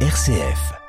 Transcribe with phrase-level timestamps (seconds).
[0.00, 0.85] RCF.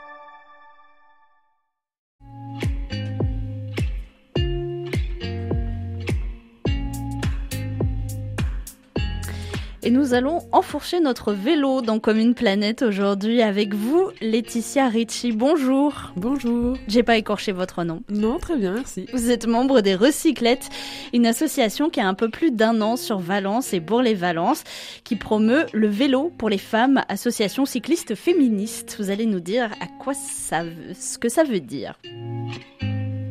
[10.08, 15.34] Nous allons enfourcher notre vélo dans Comme une planète aujourd'hui avec vous, Laetitia Ricci.
[15.34, 16.14] Bonjour.
[16.16, 16.78] Bonjour.
[16.88, 18.04] J'ai pas écorché votre nom.
[18.08, 19.06] Non, très bien, merci.
[19.12, 20.70] Vous êtes membre des Recyclettes,
[21.14, 24.64] une association qui a un peu plus d'un an sur Valence et Bourg-les-Valence,
[25.04, 28.96] qui promeut le vélo pour les femmes, association cycliste féministe.
[29.00, 30.64] Vous allez nous dire à quoi ça,
[30.98, 32.00] ce que ça veut dire.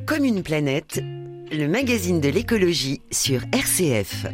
[0.05, 1.01] Comme une planète,
[1.51, 4.27] le magazine de l'écologie sur RCF.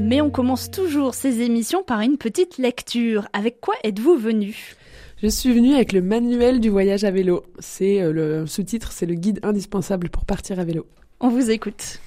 [0.00, 3.26] Mais on commence toujours ces émissions par une petite lecture.
[3.32, 4.74] Avec quoi êtes-vous venu?
[5.22, 7.44] Je suis venue avec le manuel du voyage à vélo.
[7.58, 10.86] C'est euh, le sous-titre, c'est le guide indispensable pour partir à vélo.
[11.20, 12.00] On vous écoute.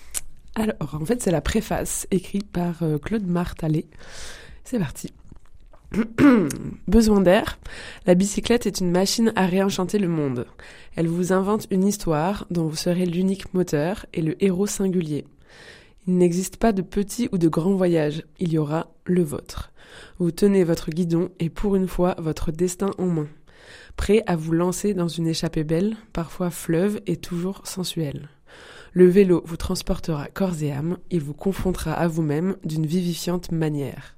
[0.56, 3.86] Alors, en fait, c'est la préface écrite par euh, Claude Martalet.
[4.64, 5.14] C'est parti.
[6.88, 7.60] Besoin d'air
[8.06, 10.46] La bicyclette est une machine à réenchanter le monde.
[10.96, 15.26] Elle vous invente une histoire dont vous serez l'unique moteur et le héros singulier.
[16.08, 19.74] Il n'existe pas de petit ou de grand voyage, il y aura le vôtre.
[20.20, 23.28] Vous tenez votre guidon et pour une fois votre destin en main.
[23.98, 28.30] Prêt à vous lancer dans une échappée belle, parfois fleuve et toujours sensuelle.
[28.94, 34.16] Le vélo vous transportera corps et âme, il vous confrontera à vous-même d'une vivifiante manière.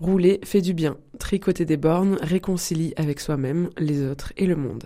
[0.00, 4.84] Rouler fait du bien, tricoter des bornes réconcilie avec soi-même, les autres et le monde.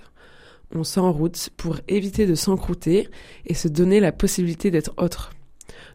[0.75, 3.09] On s'enroute pour éviter de s'encrouter
[3.47, 5.31] et se donner la possibilité d'être autre.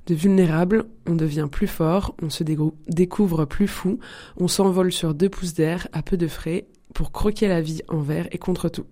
[0.05, 3.99] De vulnérable, on devient plus fort, on se découvre plus fou,
[4.37, 8.27] on s'envole sur deux pouces d'air à peu de frais pour croquer la vie envers
[8.31, 8.85] et contre tout.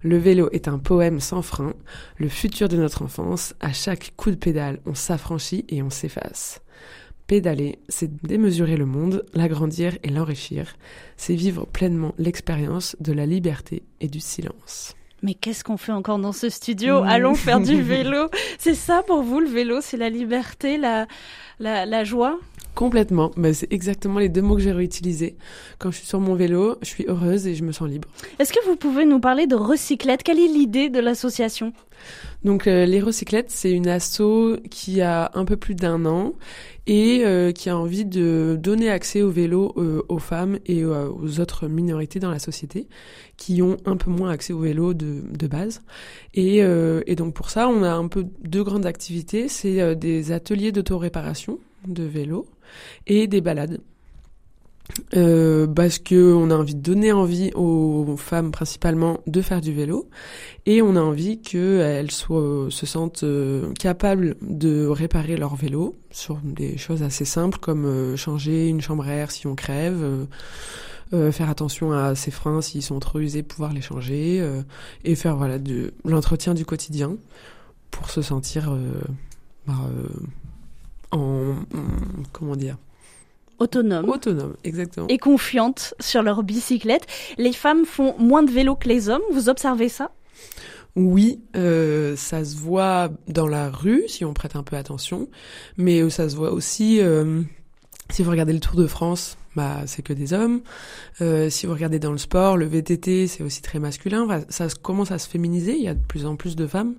[0.00, 1.74] Le vélo est un poème sans frein,
[2.16, 6.62] le futur de notre enfance, à chaque coup de pédale, on s'affranchit et on s'efface.
[7.26, 10.76] Pédaler, c'est démesurer le monde, l'agrandir et l'enrichir,
[11.18, 14.94] c'est vivre pleinement l'expérience de la liberté et du silence.
[15.22, 17.02] Mais qu'est-ce qu'on fait encore dans ce studio?
[17.04, 18.28] Allons faire du vélo.
[18.58, 19.80] C'est ça pour vous le vélo?
[19.80, 21.06] C'est la liberté, la,
[21.58, 22.38] la, la joie?
[22.78, 23.32] Complètement.
[23.36, 25.34] Bah, c'est exactement les deux mots que j'ai réutilisés.
[25.80, 28.06] Quand je suis sur mon vélo, je suis heureuse et je me sens libre.
[28.38, 30.22] Est-ce que vous pouvez nous parler de Recyclette?
[30.22, 31.72] Quelle est l'idée de l'association?
[32.44, 36.34] Donc euh, les recyclettes, c'est une asso qui a un peu plus d'un an
[36.86, 41.40] et euh, qui a envie de donner accès au vélo euh, aux femmes et aux
[41.40, 42.86] autres minorités dans la société
[43.36, 45.82] qui ont un peu moins accès au vélo de, de base.
[46.34, 49.48] Et, et donc pour ça, on a un peu deux grandes activités.
[49.48, 52.46] C'est des ateliers d'autoréparation de vélo
[53.06, 53.80] et des balades.
[55.14, 59.72] Euh, parce que on a envie de donner envie aux femmes principalement de faire du
[59.72, 60.08] vélo
[60.66, 66.38] et on a envie qu'elles soient se sentent euh, capables de réparer leur vélo sur
[66.42, 70.26] des choses assez simples comme euh, changer une chambre à air si on crève
[71.12, 74.46] euh, faire attention à ses freins s'ils sont trop usés pouvoir les changer
[75.04, 77.16] et faire voilà de l'entretien du quotidien
[77.90, 78.76] pour se sentir
[79.66, 79.74] bah,
[81.12, 81.54] en,
[82.32, 82.76] comment dire?
[83.58, 84.08] Autonome.
[84.08, 85.06] Autonome, exactement.
[85.08, 87.06] Et confiante sur leur bicyclette.
[87.38, 89.22] Les femmes font moins de vélo que les hommes.
[89.32, 90.12] Vous observez ça?
[90.94, 95.28] Oui, euh, ça se voit dans la rue si on prête un peu attention,
[95.76, 97.42] mais euh, ça se voit aussi euh,
[98.10, 100.60] si vous regardez le Tour de France, bah c'est que des hommes.
[101.20, 104.26] Euh, si vous regardez dans le sport, le VTT c'est aussi très masculin.
[104.48, 105.76] ça commence à se féminiser.
[105.76, 106.94] Il y a de plus en plus de femmes,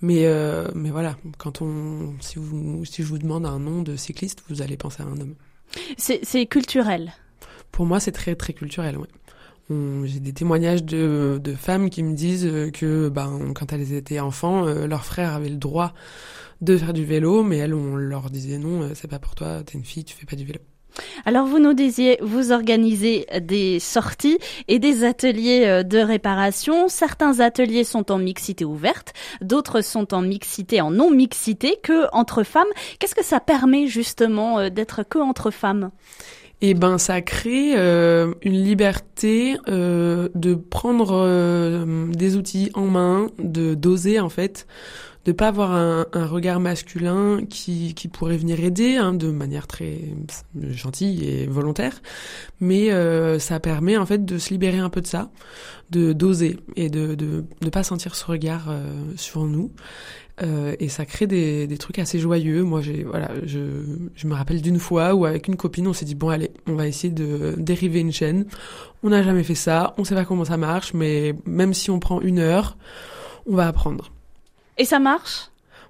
[0.00, 3.96] mais euh, mais voilà, quand on si vous si je vous demande un nom de
[3.96, 5.34] cycliste, vous allez penser à un homme.
[5.96, 7.12] C'est culturel.
[7.70, 9.06] Pour moi, c'est très très culturel, oui.
[10.04, 14.66] J'ai des témoignages de, de, femmes qui me disent que ben, quand elles étaient enfants,
[14.66, 15.94] euh, leurs frères avaient le droit
[16.62, 19.62] de faire du vélo, mais elles, on leur disait non, euh, c'est pas pour toi,
[19.64, 20.60] t'es une fille, tu fais pas du vélo.
[21.24, 24.38] Alors vous nous disiez, vous organisez des sorties
[24.68, 26.88] et des ateliers euh, de réparation.
[26.88, 32.64] Certains ateliers sont en mixité ouverte, d'autres sont en mixité, en non-mixité, que entre femmes.
[32.98, 35.90] Qu'est-ce que ça permet justement d'être que entre femmes?
[36.62, 42.86] Et eh ben ça crée euh, une liberté euh, de prendre euh, des outils en
[42.86, 44.68] main, de doser en fait,
[45.24, 49.98] de pas avoir un, regard masculin qui, pourrait venir aider hein, de manière très
[50.70, 52.00] gentille et volontaire,
[52.60, 52.90] mais
[53.38, 55.30] ça permet en fait de se libérer un peu de ça,
[55.90, 58.74] de doser et de de, de pas sentir ce regard
[59.16, 59.70] sur nous
[60.40, 62.62] euh, et ça crée des, des, trucs assez joyeux.
[62.62, 63.60] Moi, j'ai voilà, je,
[64.14, 66.74] je me rappelle d'une fois où avec une copine, on s'est dit bon allez, on
[66.74, 68.46] va essayer de dériver une chaîne.
[69.02, 71.98] On n'a jamais fait ça, on sait pas comment ça marche, mais même si on
[71.98, 72.76] prend une heure,
[73.46, 74.10] on va apprendre.
[74.78, 75.48] Et ça marche?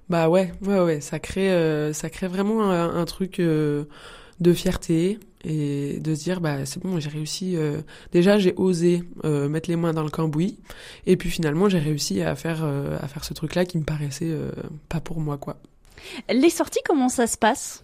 [0.09, 3.85] Bah ouais, ouais, ouais, ça crée, euh, ça crée vraiment un, un truc euh,
[4.41, 7.81] de fierté et de se dire bah c'est bon j'ai réussi euh,
[8.11, 10.57] déjà j'ai osé euh, mettre les mains dans le cambouis
[11.05, 13.83] et puis finalement j'ai réussi à faire euh, à faire ce truc là qui me
[13.83, 14.33] paraissait
[14.89, 15.57] pas pour moi quoi.
[16.29, 17.83] Les sorties comment ça se passe?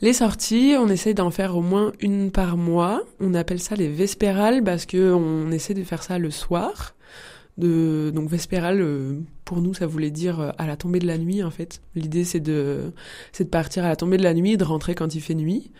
[0.00, 3.02] Les sorties, on essaye d'en faire au moins une par mois.
[3.20, 6.94] On appelle ça les vespérales parce que on essaie de faire ça le soir.
[7.58, 8.82] De, donc vespérale,
[9.44, 11.82] pour nous, ça voulait dire à la tombée de la nuit en fait.
[11.94, 12.92] L'idée c'est de
[13.32, 15.34] c'est de partir à la tombée de la nuit et de rentrer quand il fait
[15.34, 15.70] nuit.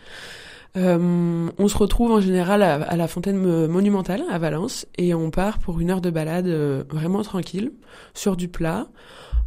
[0.77, 5.59] Euh, on se retrouve en général à, la fontaine monumentale à Valence et on part
[5.59, 7.73] pour une heure de balade euh, vraiment tranquille
[8.13, 8.87] sur du plat.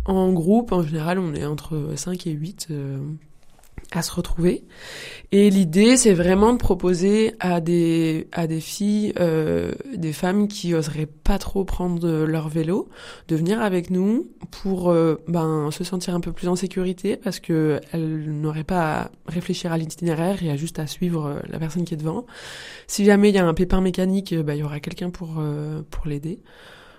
[0.05, 2.69] En groupe, en général, on est entre 5 et 8
[3.97, 4.65] à se retrouver.
[5.33, 10.75] Et l'idée, c'est vraiment de proposer à des à des filles, euh, des femmes qui
[10.75, 12.89] oseraient pas trop prendre leur vélo,
[13.29, 17.41] de venir avec nous pour euh, ben se sentir un peu plus en sécurité parce
[17.41, 21.59] que elles n'auraient pas à réfléchir à l'itinéraire, y a juste à suivre euh, la
[21.59, 22.27] personne qui est devant.
[22.87, 25.43] Si jamais il y a un pépin mécanique, ben, il y aura quelqu'un pour
[25.91, 26.41] pour l'aider.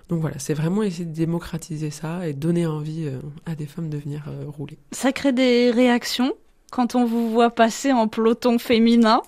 [0.09, 3.09] Donc voilà, c'est vraiment essayer de démocratiser ça et donner envie
[3.45, 4.77] à des femmes de venir rouler.
[4.92, 6.33] Ça crée des réactions
[6.72, 9.22] quand on vous voit passer en peloton féminin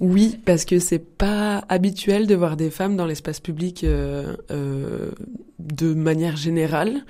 [0.00, 5.12] Oui, parce que c'est pas habituel de voir des femmes dans l'espace public euh, euh,
[5.60, 7.04] de manière générale.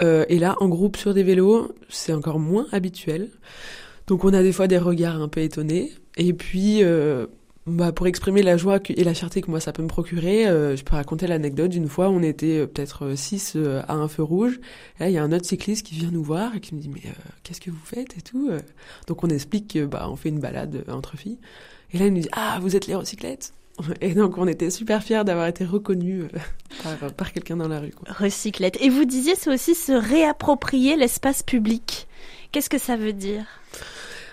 [0.00, 3.30] Euh, et là, en groupe sur des vélos, c'est encore moins habituel.
[4.06, 5.92] Donc on a des fois des regards un peu étonnés.
[6.16, 6.82] Et puis,
[7.70, 10.76] bah, pour exprimer la joie et la fierté que moi ça peut me procurer, euh,
[10.76, 13.56] je peux raconter l'anecdote d'une fois, on était euh, peut-être euh, six
[13.86, 14.60] à un feu rouge.
[14.98, 16.88] Là, il y a un autre cycliste qui vient nous voir et qui me dit
[16.88, 17.02] mais
[17.42, 18.50] qu'est-ce que vous faites et tout.
[19.06, 21.38] Donc on explique que bah fait une balade entre filles.
[21.92, 23.52] Et là il nous dit ah vous êtes les recyclettes.
[24.00, 26.24] Et donc on était super fiers d'avoir été reconnus
[26.82, 27.92] par, par quelqu'un dans la rue.
[27.92, 28.12] Quoi.
[28.12, 28.76] Recyclette.
[28.82, 32.08] Et vous disiez c'est aussi se réapproprier l'espace public.
[32.52, 33.44] Qu'est-ce que ça veut dire?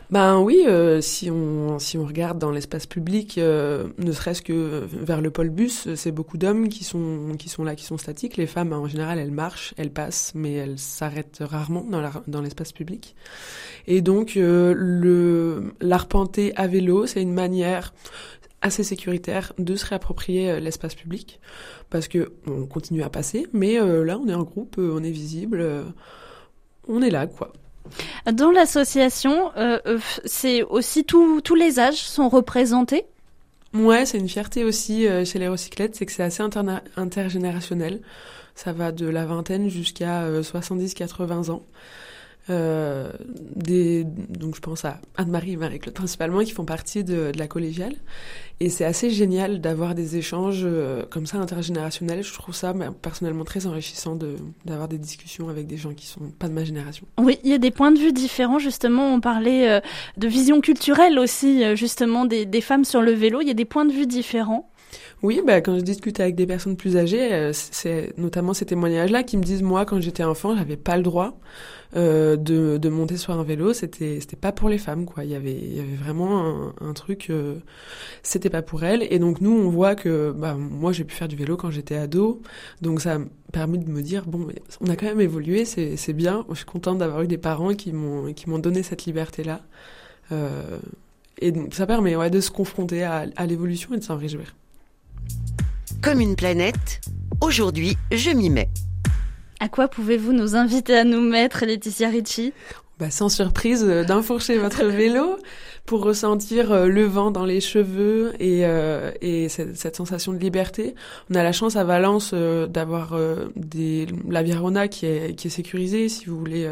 [0.09, 4.87] Ben oui, euh, si on si on regarde dans l'espace public, euh, ne serait-ce que
[4.89, 8.37] vers le pôle bus, c'est beaucoup d'hommes qui sont qui sont là, qui sont statiques.
[8.37, 12.41] Les femmes, en général, elles marchent, elles passent, mais elles s'arrêtent rarement dans la, dans
[12.41, 13.15] l'espace public.
[13.85, 17.93] Et donc euh, le l'arpenter à vélo, c'est une manière
[18.61, 21.41] assez sécuritaire de se réapproprier l'espace public
[21.89, 25.63] parce que on continue à passer, mais là on est en groupe, on est visible,
[26.87, 27.51] on est là quoi.
[28.31, 33.05] Dans l'association, euh, euh, c'est aussi tous les âges sont représentés?
[33.73, 36.43] Ouais, c'est une fierté aussi euh, chez les recyclettes, c'est que c'est assez
[36.95, 38.01] intergénérationnel.
[38.55, 41.61] Ça va de la vingtaine jusqu'à 70-80 ans.
[42.49, 43.11] Euh,
[44.29, 47.93] donc je pense à Anne-Marie et Marie-Claude principalement qui font partie de, la collégiale.
[48.59, 52.23] Et c'est assez génial d'avoir des échanges euh, comme ça intergénérationnels.
[52.23, 54.35] Je trouve ça bah, personnellement très enrichissant de,
[54.65, 57.05] d'avoir des discussions avec des gens qui sont pas de ma génération.
[57.19, 58.59] Oui, il y a des points de vue différents.
[58.59, 59.79] Justement, on parlait euh,
[60.17, 63.41] de vision culturelle aussi, justement, des femmes sur le vélo.
[63.41, 64.69] Il y a des points de vue différents.
[65.23, 69.37] Oui, bah, quand je discute avec des personnes plus âgées, c'est notamment ces témoignages-là qui
[69.37, 71.39] me disent, moi, quand j'étais enfant, j'avais pas le droit.
[71.95, 75.23] Euh, de, monter sur un vélo, c'était c'était pas pour les femmes quoi.
[75.23, 77.55] Il y avait vraiment un, truc, euh,
[78.23, 79.07] c'était pas pour elles.
[79.09, 81.95] Et donc nous on voit que bah moi j'ai pu faire du vélo quand j'étais
[81.95, 82.41] ado,
[82.81, 84.47] donc ça m'a permis de me dire bon
[84.81, 86.45] on a quand même évolué, c'est bien.
[86.49, 89.61] Je suis contente d'avoir eu des parents qui m'ont donné cette liberté là.
[90.31, 90.79] Euh,
[91.39, 94.55] et ça permet ouais de se confronter à l'évolution et de s'en réjouir.
[96.01, 97.01] Comme une planète,
[97.41, 98.69] aujourd'hui je m'y mets.
[99.59, 102.53] À quoi pouvez-vous nous inviter à nous mettre, Laetitia Ricci
[102.99, 105.37] bah, sans surprise, euh, d'enfourcher votre vélo
[105.85, 110.39] pour ressentir euh, le vent dans les cheveux et, euh, et cette, cette, sensation de
[110.39, 110.95] liberté.
[111.29, 113.15] On a la chance à Valence d'avoir
[113.55, 116.67] des la Virona qui est, qui est sécurisée si vous voulez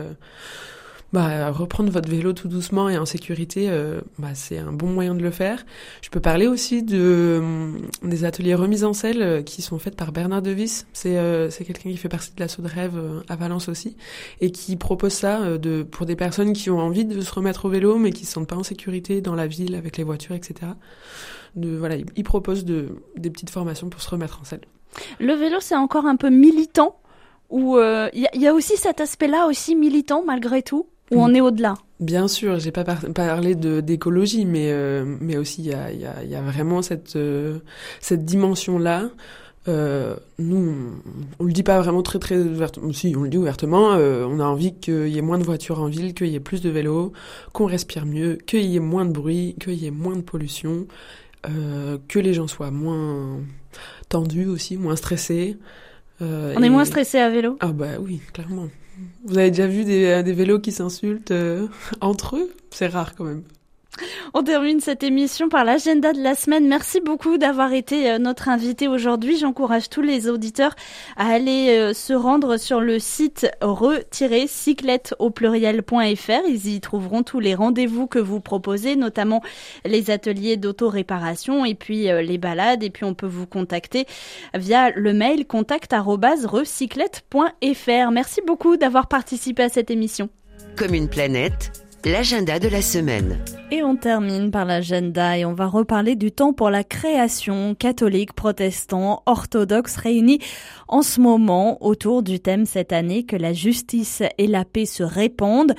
[1.13, 5.15] bah, reprendre votre vélo tout doucement et en sécurité, euh, bah, c'est un bon moyen
[5.15, 5.65] de le faire.
[6.01, 6.97] Je peux parler aussi de
[7.41, 7.71] euh,
[8.03, 10.85] des ateliers remise en selle euh, qui sont faits par Bernard Devis.
[10.93, 11.15] C'est
[11.51, 13.95] c'est quelqu'un qui fait partie de l'assaut de rêve à Valence aussi
[14.41, 15.39] et qui propose ça
[15.91, 18.47] pour des personnes qui ont envie de se remettre au vélo mais qui se sentent
[18.47, 20.71] pas en sécurité dans la ville avec les voitures, etc.
[21.55, 24.61] Voilà, il, propose de des petites formations pour se remettre en selle.
[25.19, 26.99] Le vélo, c'est encore un peu militant
[27.49, 30.87] ou il y, a aussi cet aspect-là aussi militant malgré tout?
[31.11, 35.61] Ou on est au-delà Bien sûr, j'ai pas parlé de d'écologie, mais euh, mais aussi
[35.61, 37.59] il y a, y, a, y a vraiment cette euh,
[38.01, 39.09] cette dimension là.
[39.67, 40.75] Euh, nous,
[41.39, 42.91] on, le dit pas vraiment très très ouvertement.
[42.91, 43.91] Si, on le dit ouvertement.
[43.93, 46.61] On a envie qu'il y ait moins de voitures en ville, qu'il y ait plus
[46.61, 47.13] de vélos,
[47.51, 50.85] qu'on respire mieux, qu'il y ait moins de bruit, qu'il y ait moins de pollution,
[51.43, 53.39] que les gens soient moins
[54.07, 55.57] tendus aussi, moins stressés.
[56.19, 57.57] on est moins stressé à vélo.
[57.59, 58.67] Ah bah oui, clairement.
[59.23, 61.67] Vous avez déjà vu des, des vélos qui s'insultent euh,
[62.01, 62.53] entre eux?
[62.71, 63.43] C'est rare quand même.
[64.33, 66.67] On termine cette émission par l'agenda de la semaine.
[66.67, 69.37] Merci beaucoup d'avoir été euh, notre invité aujourd'hui.
[69.37, 70.75] J'encourage tous les auditeurs
[71.15, 76.41] à aller euh, se rendre sur le site re-cyclette au pluriel.fr.
[76.47, 79.41] Ils y trouveront tous les rendez-vous que vous proposez, notamment
[79.85, 82.83] les ateliers d'auto-réparation et puis euh, les balades.
[82.83, 84.05] Et puis on peut vous contacter
[84.53, 88.11] via le mail contact@recyclette.fr.
[88.11, 90.29] Merci beaucoup d'avoir participé à cette émission.
[90.75, 93.39] Comme une planète l'agenda de la semaine.
[93.71, 98.33] Et on termine par l'agenda et on va reparler du temps pour la création catholique,
[98.33, 100.39] protestant, orthodoxe réunis
[100.87, 105.01] en ce moment autour du thème cette année que la justice et la paix se
[105.01, 105.73] répandent.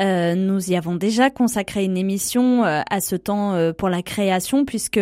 [0.00, 4.02] Euh, nous y avons déjà consacré une émission euh, à ce temps euh, pour la
[4.02, 5.00] création puisque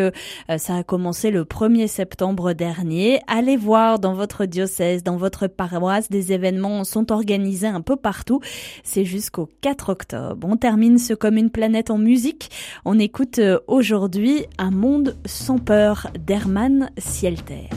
[0.58, 3.20] ça a commencé le 1er septembre dernier.
[3.28, 8.40] Allez voir dans votre diocèse, dans votre paroisse, des événements sont organisés un peu partout.
[8.84, 12.50] C'est jusqu'au 4 octobre termine ce comme une planète en musique.
[12.84, 17.70] On écoute euh, aujourd'hui Un monde sans peur d'Hermann Sielter.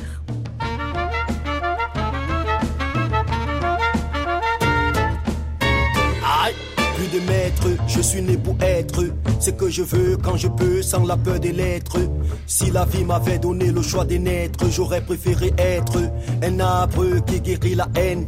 [7.13, 9.03] de maître, je suis né pour être
[9.39, 11.99] ce que je veux quand je peux sans la peur des lettres.
[12.45, 15.99] Si la vie m'avait donné le choix des naître, j'aurais préféré être
[16.43, 18.27] un arbre qui guérit la haine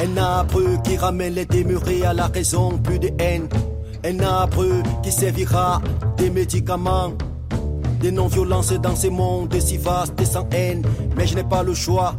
[0.00, 3.48] un arbre qui ramène les démurés à la raison, plus de haine.
[4.04, 4.64] Un arbre
[5.02, 5.80] qui servira
[6.16, 7.12] des médicaments,
[8.00, 10.82] des non-violences dans ce monde si vaste et sans haine.
[11.16, 12.14] Mais je n'ai pas le choix.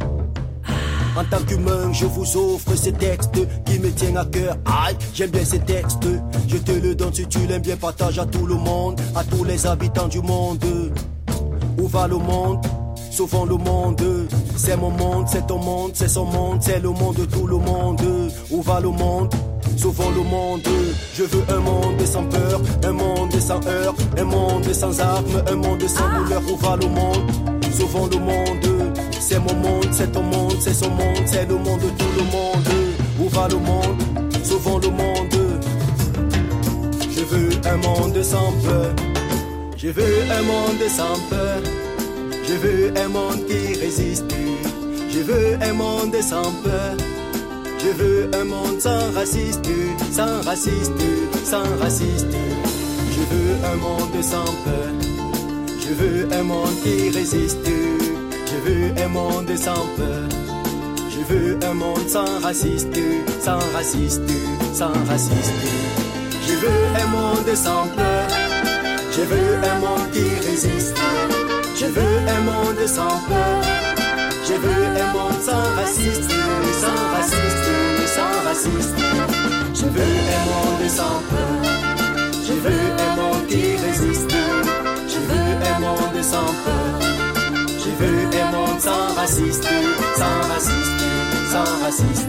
[1.16, 4.56] En tant qu'humain, je vous offre ces textes qui me tiennent à cœur.
[4.64, 6.06] Aïe, j'aime bien ces textes.
[6.48, 9.44] Je te le donne si tu l'aimes bien, partage à tout le monde, à tous
[9.44, 10.64] les habitants du monde.
[11.78, 12.64] Où va le monde?
[13.10, 14.00] Sauvons le monde.
[14.56, 17.56] C'est mon monde, c'est ton monde, c'est son monde, c'est le monde de tout le
[17.56, 18.00] monde.
[18.50, 19.32] Où va le monde?
[19.76, 20.60] Sauvons le monde,
[21.14, 25.56] je veux un monde sans peur, un monde sans heurts, un monde sans armes, un
[25.56, 26.42] monde sans douleur.
[26.52, 27.30] Où va le monde?
[27.72, 31.80] Sauvons le monde, c'est mon monde, c'est ton monde, c'est son monde, c'est le monde
[31.80, 32.68] de tout le monde.
[33.20, 34.02] Où va le monde?
[34.44, 35.36] Sauvons le monde.
[37.10, 38.94] Je veux un monde sans peur,
[39.76, 41.79] je veux un monde sans peur.
[42.50, 44.24] Je veux un monde qui résiste.
[45.08, 46.96] Je veux un monde sans peur.
[47.78, 49.64] Je veux un monde sans raciste,
[50.10, 51.00] sans raciste,
[51.44, 52.26] sans raciste.
[53.14, 54.90] Je veux un monde sans peur.
[55.78, 57.70] Je veux un monde qui résiste.
[58.50, 60.28] Je veux un monde sans peur.
[61.08, 62.98] Je veux un monde sans raciste,
[63.40, 64.28] sans raciste,
[64.74, 65.54] sans raciste.
[66.48, 68.28] Je veux un monde sans peur.
[69.12, 70.96] Je veux un monde qui résiste.
[71.80, 73.62] Je veux un monde sans peur.
[74.46, 76.30] Je veux un monde sans raciste,
[76.82, 77.68] sans raciste,
[78.16, 78.98] sans raciste.
[79.72, 81.56] Je veux un monde sans peur.
[82.46, 84.30] Je veux un monde qui résiste.
[85.08, 87.00] Je veux un monde sans peur.
[87.66, 89.66] Je veux un monde sans raciste,
[90.18, 91.00] sans raciste,
[91.50, 92.28] sans raciste.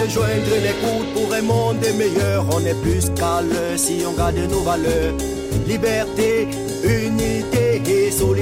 [0.00, 2.44] Se joindre les coudes pour un monde meilleur.
[2.50, 5.14] On est plus calme si on garde nos valeurs.
[5.68, 6.48] Liberté,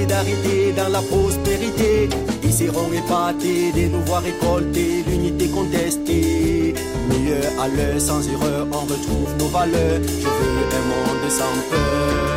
[0.04, 2.08] solidarité dans la prospérité.
[2.42, 6.74] Ils seront épatés de nous voir récolter l'unité contestée.
[7.08, 10.00] Mieux à l'heure, sans erreur, on retrouve nos valeurs.
[10.04, 12.36] Je veux un monde sans peur.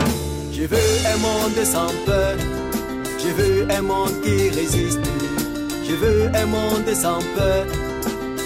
[0.52, 2.36] Je veux un monde sans peur.
[3.20, 5.02] Je veux un monde qui résiste.
[5.88, 7.66] Je veux un monde sans peur.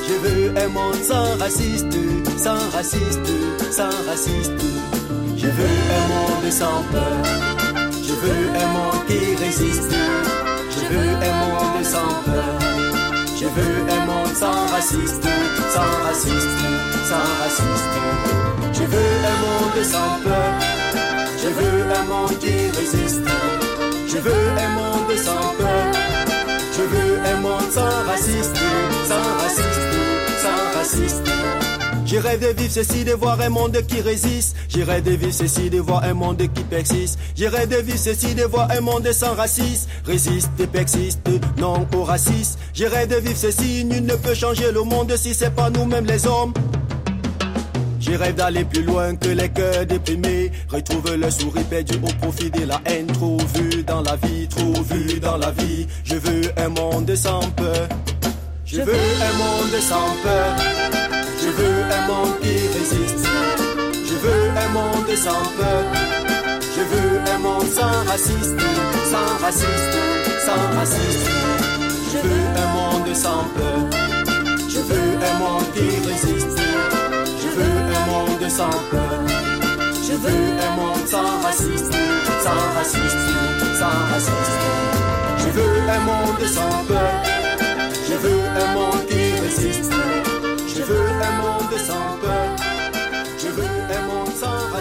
[0.07, 1.97] Je veux un monde sans raciste,
[2.37, 3.31] sans raciste,
[3.71, 4.61] sans raciste.
[5.37, 7.50] Je veux un monde sans peur.
[8.21, 9.91] Je veux un monde qui résiste.
[10.69, 12.59] Je veux un monde sans peur.
[13.35, 15.23] Je veux un monde sans raciste,
[15.73, 16.59] sans raciste,
[17.09, 17.93] sans raciste.
[18.73, 20.53] Je veux un monde sans peur.
[21.41, 23.25] Je veux un monde qui résiste.
[24.07, 25.91] Je veux un monde sans peur.
[26.77, 28.55] Je veux un monde sans raciste,
[29.07, 29.81] sans raciste,
[30.43, 31.60] sans raciste.
[32.11, 34.57] J'irai de vivre ceci, de voir un monde qui résiste.
[34.67, 37.17] J'irai de vivre ceci, de voir un monde qui persiste.
[37.37, 39.87] J'irai de vivre ceci, de voir un monde sans racisme.
[40.03, 41.21] Résiste et persiste,
[41.57, 42.59] non au racisme.
[42.73, 46.27] J'irai de vivre ceci, nul ne peut changer le monde si c'est pas nous-mêmes les
[46.27, 46.53] hommes.
[48.01, 50.51] J'ai rêve d'aller plus loin que les cœurs déprimés.
[50.67, 53.07] Retrouve le sourire perdu au profit de la haine.
[53.07, 55.87] Trop vu dans la vie, trop vu dans la vie.
[56.03, 57.87] Je veux un monde sans peur.
[58.65, 61.20] Je veux un monde sans peur.
[61.43, 63.27] Je veux un monde qui résiste.
[64.05, 65.83] Je veux un monde sans peur.
[66.75, 68.59] Je veux un monde sans raciste,
[69.11, 69.97] sans raciste,
[70.45, 71.29] sans raciste.
[72.11, 73.81] Je veux un monde sans peur.
[74.69, 76.59] Je veux un monde qui résiste.
[77.41, 79.19] Je veux un monde sans peur.
[80.07, 81.91] Je veux un monde sans racisme,
[82.45, 83.33] sans racisme,
[83.79, 84.61] sans racisme.
[85.39, 87.13] Je veux un monde sans peur.
[88.07, 89.00] Je veux un monde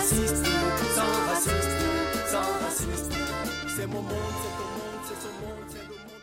[0.00, 0.16] sans
[2.32, 3.00] sans.
[3.76, 6.19] C'est mon monde, c'est ton monde, c'est son monde, c'est le monde.